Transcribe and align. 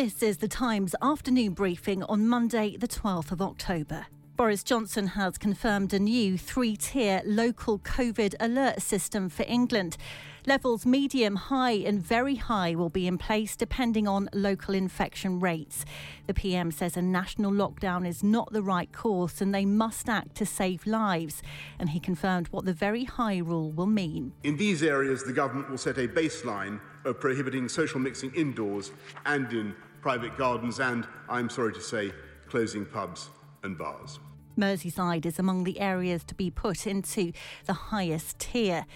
This 0.00 0.22
is 0.22 0.38
the 0.38 0.48
Times 0.48 0.94
afternoon 1.02 1.52
briefing 1.52 2.02
on 2.04 2.26
Monday, 2.26 2.74
the 2.74 2.88
12th 2.88 3.32
of 3.32 3.42
October. 3.42 4.06
Boris 4.34 4.64
Johnson 4.64 5.08
has 5.08 5.36
confirmed 5.36 5.92
a 5.92 5.98
new 5.98 6.38
three 6.38 6.74
tier 6.74 7.20
local 7.26 7.78
COVID 7.80 8.34
alert 8.40 8.80
system 8.80 9.28
for 9.28 9.44
England. 9.46 9.98
Levels 10.46 10.86
medium, 10.86 11.36
high, 11.36 11.72
and 11.72 12.02
very 12.02 12.36
high 12.36 12.74
will 12.74 12.88
be 12.88 13.06
in 13.06 13.18
place 13.18 13.54
depending 13.56 14.08
on 14.08 14.30
local 14.32 14.74
infection 14.74 15.38
rates. 15.38 15.84
The 16.26 16.32
PM 16.32 16.70
says 16.70 16.96
a 16.96 17.02
national 17.02 17.52
lockdown 17.52 18.08
is 18.08 18.22
not 18.22 18.50
the 18.54 18.62
right 18.62 18.90
course 18.90 19.42
and 19.42 19.54
they 19.54 19.66
must 19.66 20.08
act 20.08 20.34
to 20.36 20.46
save 20.46 20.86
lives. 20.86 21.42
And 21.78 21.90
he 21.90 22.00
confirmed 22.00 22.48
what 22.48 22.64
the 22.64 22.72
very 22.72 23.04
high 23.04 23.36
rule 23.36 23.70
will 23.70 23.84
mean. 23.84 24.32
In 24.44 24.56
these 24.56 24.82
areas, 24.82 25.24
the 25.24 25.34
government 25.34 25.68
will 25.68 25.76
set 25.76 25.98
a 25.98 26.08
baseline 26.08 26.80
of 27.04 27.20
prohibiting 27.20 27.68
social 27.68 28.00
mixing 28.00 28.34
indoors 28.34 28.92
and 29.26 29.52
in 29.52 29.74
private 30.00 30.36
gardens, 30.36 30.80
and, 30.80 31.06
I'm 31.28 31.50
sorry 31.50 31.72
to 31.74 31.80
say, 31.80 32.12
closing 32.48 32.84
pubs 32.86 33.30
and 33.62 33.76
bars. 33.76 34.18
Merseyside 34.58 35.26
is 35.26 35.38
among 35.38 35.64
the 35.64 35.80
areas 35.80 36.24
to 36.24 36.34
be 36.34 36.50
put 36.50 36.86
into 36.86 37.32
the 37.66 37.72
highest 37.72 38.38
tier. 38.38 38.86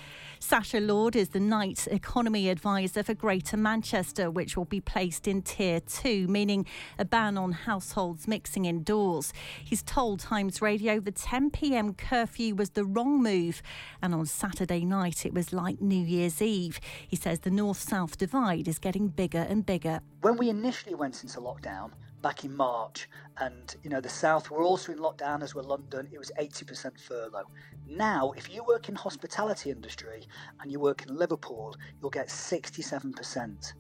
Sacha 0.47 0.78
Lord 0.78 1.16
is 1.16 1.30
the 1.30 1.41
night 1.41 1.88
economy 1.91 2.50
advisor 2.50 3.02
for 3.02 3.14
Greater 3.14 3.56
Manchester, 3.56 4.30
which 4.30 4.58
will 4.58 4.66
be 4.66 4.80
placed 4.80 5.27
in 5.27 5.41
Tier 5.41 5.80
2, 5.80 6.28
meaning 6.28 6.66
a 6.98 7.05
ban 7.06 7.38
on 7.38 7.52
households 7.52 8.28
mixing 8.28 8.66
indoors. 8.66 9.32
He's 9.64 9.82
told 9.82 10.20
Times 10.20 10.60
Radio 10.60 11.00
the 11.00 11.12
10 11.12 11.50
pm 11.50 11.94
curfew 11.94 12.55
was 12.55 12.70
the 12.70 12.84
wrong 12.84 13.22
move, 13.22 13.62
and 14.02 14.14
on 14.14 14.27
Saturday 14.27 14.84
night 14.84 15.25
it 15.25 15.32
was 15.32 15.55
like 15.55 15.80
New 15.80 16.05
Year's 16.05 16.42
Eve. 16.42 16.78
He 17.08 17.16
says 17.16 17.41
the 17.41 17.50
north 17.50 17.78
south 17.78 18.19
divide 18.19 18.69
is 18.69 18.78
getting 18.78 19.08
bigger 19.08 19.47
and 19.48 19.64
bigger. 19.64 20.00
When 20.20 20.36
we 20.36 20.50
initially 20.50 20.94
went 20.94 21.22
into 21.22 21.41
lockdown, 21.41 21.92
back 22.25 22.42
in 22.42 22.56
March, 22.56 23.06
and 23.36 23.77
you 23.83 23.91
know 23.91 24.00
the 24.00 24.08
South 24.08 24.50
were 24.50 24.62
also 24.62 24.91
in 24.92 24.98
lockdown 24.98 25.42
as 25.42 25.55
were 25.55 25.62
London. 25.62 26.08
It 26.11 26.19
was 26.19 26.33
80% 26.41 26.98
furlough. 26.98 27.50
Now, 27.86 28.33
if 28.34 28.53
you 28.53 28.64
work 28.64 28.89
in 28.89 28.94
hospitality 28.94 29.70
industry 29.70 30.27
and 30.58 30.72
you 30.72 30.81
work 30.81 31.03
in 31.06 31.14
Liverpool, 31.14 31.77
you'll 32.00 32.08
get 32.08 32.28
67%. 32.28 33.75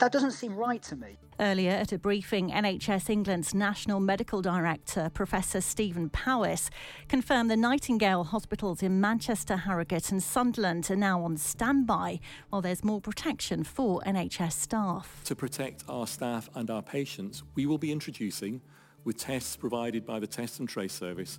That 0.00 0.12
doesn't 0.12 0.30
seem 0.30 0.56
right 0.56 0.82
to 0.84 0.96
me. 0.96 1.18
Earlier 1.38 1.72
at 1.72 1.92
a 1.92 1.98
briefing, 1.98 2.50
NHS 2.50 3.10
England's 3.10 3.52
National 3.52 4.00
Medical 4.00 4.40
Director, 4.40 5.10
Professor 5.12 5.60
Stephen 5.60 6.08
Powis, 6.08 6.70
confirmed 7.06 7.50
the 7.50 7.56
Nightingale 7.56 8.24
hospitals 8.24 8.82
in 8.82 8.98
Manchester, 8.98 9.58
Harrogate, 9.58 10.10
and 10.10 10.22
Sunderland 10.22 10.90
are 10.90 10.96
now 10.96 11.22
on 11.22 11.36
standby 11.36 12.18
while 12.48 12.62
there's 12.62 12.82
more 12.82 13.02
protection 13.02 13.62
for 13.62 14.00
NHS 14.06 14.52
staff. 14.52 15.20
To 15.24 15.36
protect 15.36 15.84
our 15.86 16.06
staff 16.06 16.48
and 16.54 16.70
our 16.70 16.82
patients, 16.82 17.42
we 17.54 17.66
will 17.66 17.78
be 17.78 17.92
introducing, 17.92 18.62
with 19.04 19.18
tests 19.18 19.54
provided 19.54 20.06
by 20.06 20.18
the 20.18 20.26
Test 20.26 20.60
and 20.60 20.68
Trace 20.68 20.94
Service, 20.94 21.38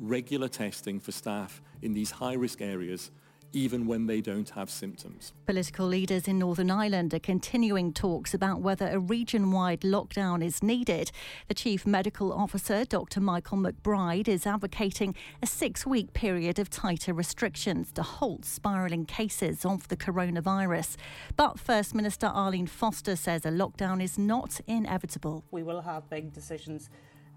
regular 0.00 0.48
testing 0.48 0.98
for 0.98 1.12
staff 1.12 1.62
in 1.80 1.92
these 1.92 2.10
high 2.10 2.34
risk 2.34 2.60
areas 2.60 3.12
even 3.52 3.86
when 3.86 4.06
they 4.06 4.20
don't 4.20 4.50
have 4.50 4.70
symptoms. 4.70 5.32
Political 5.46 5.86
leaders 5.86 6.28
in 6.28 6.38
Northern 6.38 6.70
Ireland 6.70 7.12
are 7.14 7.18
continuing 7.18 7.92
talks 7.92 8.32
about 8.34 8.60
whether 8.60 8.88
a 8.88 8.98
region 8.98 9.50
wide 9.50 9.80
lockdown 9.80 10.44
is 10.44 10.62
needed. 10.62 11.10
The 11.48 11.54
Chief 11.54 11.86
Medical 11.86 12.32
Officer, 12.32 12.84
Dr. 12.84 13.20
Michael 13.20 13.58
McBride, 13.58 14.28
is 14.28 14.46
advocating 14.46 15.14
a 15.42 15.46
six 15.46 15.84
week 15.84 16.12
period 16.12 16.58
of 16.58 16.70
tighter 16.70 17.12
restrictions 17.12 17.92
to 17.92 18.02
halt 18.02 18.44
spiralling 18.44 19.06
cases 19.06 19.64
of 19.64 19.88
the 19.88 19.96
coronavirus. 19.96 20.96
But 21.36 21.58
First 21.58 21.94
Minister 21.94 22.26
Arlene 22.26 22.66
Foster 22.66 23.16
says 23.16 23.44
a 23.44 23.50
lockdown 23.50 24.02
is 24.02 24.18
not 24.18 24.60
inevitable. 24.66 25.44
We 25.50 25.62
will 25.62 25.80
have 25.80 26.08
big 26.08 26.32
decisions 26.32 26.90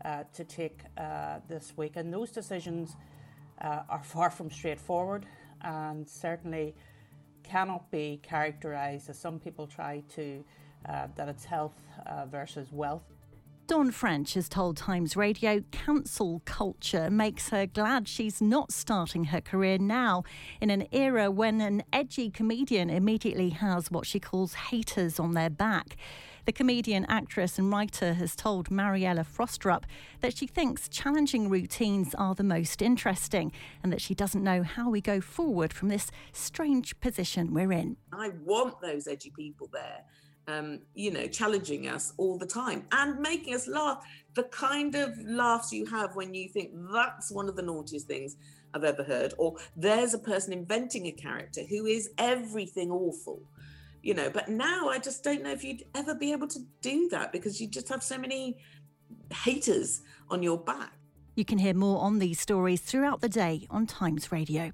uh, 0.05 0.23
to 0.33 0.43
take 0.43 0.81
uh, 0.97 1.39
this 1.47 1.73
week, 1.77 1.93
and 1.95 2.13
those 2.13 2.31
decisions 2.31 2.95
uh, 3.61 3.83
are 3.89 4.03
far 4.03 4.29
from 4.29 4.51
straightforward 4.51 5.25
and 5.63 6.07
certainly 6.07 6.75
cannot 7.43 7.89
be 7.91 8.19
characterised 8.23 9.09
as 9.09 9.19
some 9.19 9.39
people 9.39 9.67
try 9.67 10.03
to, 10.15 10.43
uh, 10.87 11.07
that 11.15 11.27
it's 11.29 11.45
health 11.45 11.75
uh, 12.05 12.25
versus 12.25 12.71
wealth. 12.71 13.03
Dawn 13.65 13.91
French 13.91 14.33
has 14.33 14.49
told 14.49 14.75
Times 14.75 15.15
Radio 15.15 15.63
cancel 15.71 16.41
culture 16.43 17.09
makes 17.09 17.49
her 17.49 17.65
glad 17.65 18.09
she's 18.09 18.41
not 18.41 18.73
starting 18.73 19.25
her 19.25 19.39
career 19.39 19.77
now 19.77 20.23
in 20.59 20.69
an 20.69 20.85
era 20.91 21.31
when 21.31 21.61
an 21.61 21.81
edgy 21.93 22.29
comedian 22.29 22.89
immediately 22.89 23.51
has 23.51 23.89
what 23.89 24.05
she 24.05 24.19
calls 24.19 24.53
haters 24.53 25.17
on 25.17 25.31
their 25.31 25.49
back. 25.49 25.95
The 26.45 26.51
comedian, 26.51 27.05
actress, 27.07 27.57
and 27.57 27.71
writer 27.71 28.15
has 28.15 28.35
told 28.35 28.69
Mariella 28.69 29.23
Frostrup 29.23 29.83
that 30.19 30.35
she 30.35 30.45
thinks 30.45 30.89
challenging 30.89 31.49
routines 31.49 32.13
are 32.15 32.35
the 32.35 32.43
most 32.43 32.81
interesting 32.81 33.53
and 33.81 33.93
that 33.93 34.01
she 34.01 34.13
doesn't 34.13 34.43
know 34.43 34.61
how 34.61 34.89
we 34.89 34.99
go 34.99 35.21
forward 35.21 35.71
from 35.71 35.87
this 35.87 36.11
strange 36.33 36.99
position 36.99 37.53
we're 37.53 37.71
in. 37.71 37.95
I 38.11 38.31
want 38.43 38.81
those 38.81 39.07
edgy 39.07 39.31
people 39.33 39.69
there. 39.71 40.01
Um, 40.45 40.81
you 40.93 41.11
know, 41.11 41.27
challenging 41.27 41.87
us 41.87 42.11
all 42.17 42.37
the 42.37 42.45
time 42.45 42.83
and 42.91 43.17
making 43.21 43.55
us 43.55 43.65
laugh. 43.65 44.05
The 44.33 44.43
kind 44.43 44.93
of 44.95 45.17
laughs 45.23 45.71
you 45.71 45.85
have 45.85 46.17
when 46.17 46.33
you 46.33 46.49
think 46.49 46.71
that's 46.91 47.31
one 47.31 47.47
of 47.47 47.55
the 47.55 47.61
naughtiest 47.61 48.07
things 48.07 48.35
I've 48.73 48.83
ever 48.83 49.03
heard, 49.03 49.33
or 49.37 49.55
there's 49.77 50.13
a 50.13 50.19
person 50.19 50.51
inventing 50.51 51.05
a 51.05 51.11
character 51.13 51.61
who 51.69 51.85
is 51.85 52.09
everything 52.17 52.91
awful 52.91 53.41
you 54.03 54.13
know 54.13 54.29
but 54.29 54.47
now 54.49 54.89
i 54.89 54.99
just 54.99 55.23
don't 55.23 55.41
know 55.41 55.51
if 55.51 55.63
you'd 55.63 55.83
ever 55.95 56.13
be 56.13 56.31
able 56.31 56.47
to 56.47 56.59
do 56.81 57.09
that 57.09 57.31
because 57.31 57.59
you 57.59 57.67
just 57.67 57.89
have 57.89 58.03
so 58.03 58.17
many 58.17 58.59
haters 59.33 60.01
on 60.29 60.43
your 60.43 60.57
back. 60.57 60.93
You 61.35 61.45
can 61.45 61.57
hear 61.57 61.73
more 61.73 62.01
on 62.01 62.19
these 62.19 62.39
stories 62.39 62.81
throughout 62.81 63.21
the 63.21 63.29
day 63.29 63.65
on 63.69 63.87
times 63.87 64.31
radio. 64.31 64.71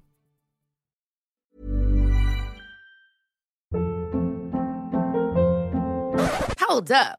Hold 6.58 6.92
up 6.92 7.18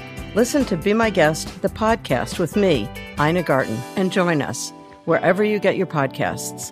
Listen 0.33 0.63
to 0.65 0.77
Be 0.77 0.93
My 0.93 1.09
Guest, 1.09 1.61
the 1.61 1.67
podcast 1.67 2.39
with 2.39 2.55
me, 2.55 2.89
Ina 3.19 3.43
Garten, 3.43 3.77
and 3.97 4.13
join 4.13 4.41
us 4.41 4.71
wherever 5.03 5.43
you 5.43 5.59
get 5.59 5.75
your 5.75 5.87
podcasts. 5.87 6.71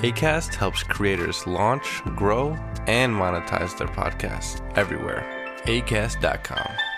ACAST 0.00 0.54
helps 0.54 0.82
creators 0.82 1.46
launch, 1.46 2.02
grow, 2.16 2.56
and 2.86 3.12
monetize 3.14 3.76
their 3.76 3.88
podcasts 3.88 4.60
everywhere 4.76 5.24
ACAST.com. 5.64 6.93